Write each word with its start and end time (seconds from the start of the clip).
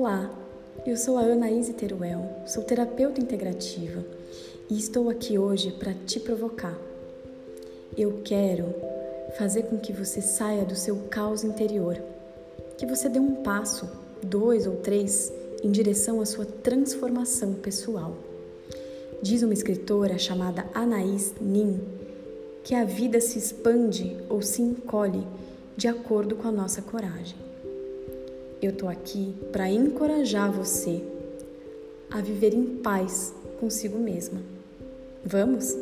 Olá, 0.00 0.30
eu 0.86 0.96
sou 0.96 1.18
a 1.18 1.22
Anaíse 1.22 1.72
Teruel, 1.72 2.24
sou 2.46 2.62
terapeuta 2.62 3.20
integrativa 3.20 4.04
e 4.70 4.78
estou 4.78 5.10
aqui 5.10 5.36
hoje 5.36 5.72
para 5.72 5.92
te 5.92 6.20
provocar. 6.20 6.78
Eu 7.96 8.20
quero 8.24 8.72
fazer 9.36 9.64
com 9.64 9.76
que 9.76 9.92
você 9.92 10.22
saia 10.22 10.64
do 10.64 10.76
seu 10.76 10.94
caos 11.10 11.42
interior, 11.42 12.00
que 12.76 12.86
você 12.86 13.08
dê 13.08 13.18
um 13.18 13.42
passo, 13.42 13.90
dois 14.22 14.68
ou 14.68 14.76
três, 14.76 15.32
em 15.64 15.70
direção 15.72 16.20
à 16.20 16.24
sua 16.24 16.46
transformação 16.46 17.54
pessoal. 17.54 18.14
Diz 19.20 19.42
uma 19.42 19.52
escritora 19.52 20.16
chamada 20.16 20.64
Anaïs 20.74 21.34
Nin 21.40 21.80
que 22.62 22.72
a 22.72 22.84
vida 22.84 23.20
se 23.20 23.36
expande 23.36 24.16
ou 24.28 24.42
se 24.42 24.62
encolhe 24.62 25.26
de 25.76 25.88
acordo 25.88 26.36
com 26.36 26.46
a 26.46 26.52
nossa 26.52 26.82
coragem. 26.82 27.48
Eu 28.60 28.72
tô 28.72 28.88
aqui 28.88 29.34
para 29.52 29.70
encorajar 29.70 30.50
você 30.50 31.02
a 32.10 32.20
viver 32.20 32.54
em 32.54 32.64
paz 32.78 33.32
consigo 33.60 33.98
mesma. 33.98 34.40
Vamos? 35.24 35.76